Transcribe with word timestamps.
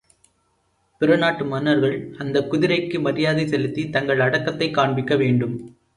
பிற 1.01 1.15
நாட்டு 1.15 1.45
மன்னர்கள், 1.45 2.15
அந்தக் 2.17 2.53
குதிரைக்கு 2.53 2.99
மரியாதை 3.01 3.47
செலுத்தி 3.47 3.89
தங்கள் 3.89 4.19
அடக்கத்தைக் 4.19 4.73
காண்பிக்க 4.73 5.15
வேண்டும். 5.15 5.75